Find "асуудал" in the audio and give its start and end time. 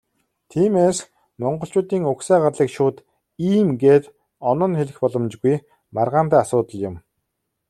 6.43-6.79